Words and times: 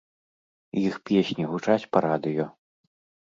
Іх 0.87 0.95
песні 1.09 1.45
гучаць 1.51 1.89
па 1.93 2.03
радыё? 2.07 2.49